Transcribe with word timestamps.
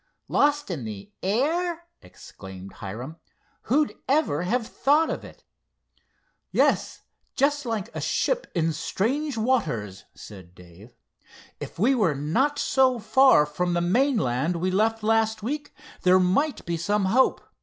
"Lost 0.27 0.71
in 0.71 0.83
the 0.83 1.11
air!" 1.21 1.83
exclaimed 2.01 2.73
Hiram—"who'd 2.73 3.93
ever 4.09 4.41
have 4.41 4.65
thought 4.65 5.11
of 5.11 5.23
it!" 5.23 5.43
"Yes, 6.49 7.03
just 7.35 7.67
like 7.67 7.95
a 7.95 8.01
ship 8.01 8.47
in 8.55 8.73
strange 8.73 9.37
waters," 9.37 10.05
said 10.15 10.55
Dave. 10.55 10.95
"If 11.59 11.77
we 11.77 11.93
were 11.93 12.15
not 12.15 12.57
so 12.57 12.97
far 12.97 13.45
from 13.45 13.73
the 13.75 13.79
mainland 13.79 14.55
we 14.55 14.71
left 14.71 15.03
last 15.03 15.43
week, 15.43 15.71
there 16.01 16.19
might 16.19 16.65
be 16.65 16.77
some 16.77 17.05
hope. 17.05 17.39